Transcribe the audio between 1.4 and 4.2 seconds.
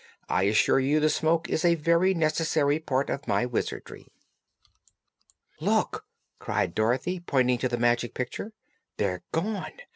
is a very necessary part of my wizardry."